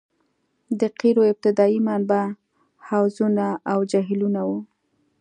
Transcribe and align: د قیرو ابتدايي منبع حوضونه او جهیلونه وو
د 0.79 0.81
قیرو 0.99 1.23
ابتدايي 1.31 1.79
منبع 1.87 2.23
حوضونه 2.87 3.45
او 3.71 3.79
جهیلونه 3.91 4.41
وو 4.47 4.59